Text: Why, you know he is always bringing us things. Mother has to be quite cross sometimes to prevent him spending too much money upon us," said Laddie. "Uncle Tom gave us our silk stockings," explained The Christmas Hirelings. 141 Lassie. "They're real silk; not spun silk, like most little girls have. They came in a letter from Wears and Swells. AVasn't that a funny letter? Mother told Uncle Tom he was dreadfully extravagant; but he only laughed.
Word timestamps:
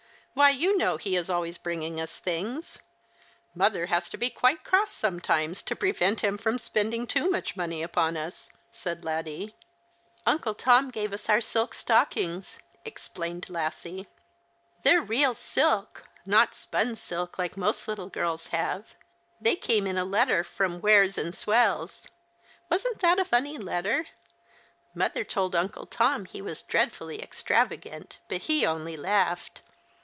Why, 0.33 0.49
you 0.51 0.77
know 0.77 0.95
he 0.95 1.17
is 1.17 1.29
always 1.29 1.57
bringing 1.57 1.99
us 1.99 2.17
things. 2.17 2.79
Mother 3.53 3.87
has 3.87 4.07
to 4.11 4.15
be 4.17 4.29
quite 4.29 4.63
cross 4.63 4.93
sometimes 4.93 5.61
to 5.63 5.75
prevent 5.75 6.21
him 6.21 6.39
spending 6.57 7.05
too 7.05 7.29
much 7.29 7.57
money 7.57 7.83
upon 7.83 8.15
us," 8.15 8.49
said 8.71 9.03
Laddie. 9.03 9.53
"Uncle 10.25 10.53
Tom 10.55 10.89
gave 10.89 11.11
us 11.11 11.27
our 11.27 11.41
silk 11.41 11.73
stockings," 11.73 12.59
explained 12.85 13.41
The 13.43 13.47
Christmas 13.55 13.83
Hirelings. 13.83 14.07
141 14.83 15.19
Lassie. 15.19 15.19
"They're 15.19 15.27
real 15.27 15.33
silk; 15.35 16.05
not 16.25 16.53
spun 16.55 16.95
silk, 16.95 17.37
like 17.37 17.57
most 17.57 17.85
little 17.89 18.07
girls 18.09 18.47
have. 18.47 18.95
They 19.41 19.57
came 19.57 19.85
in 19.85 19.97
a 19.97 20.05
letter 20.05 20.45
from 20.45 20.79
Wears 20.79 21.17
and 21.17 21.35
Swells. 21.35 22.07
AVasn't 22.71 22.99
that 23.01 23.19
a 23.19 23.25
funny 23.25 23.57
letter? 23.57 24.05
Mother 24.95 25.25
told 25.25 25.55
Uncle 25.55 25.85
Tom 25.85 26.23
he 26.23 26.41
was 26.41 26.61
dreadfully 26.61 27.21
extravagant; 27.21 28.19
but 28.29 28.43
he 28.43 28.65
only 28.65 28.95
laughed. 28.95 29.61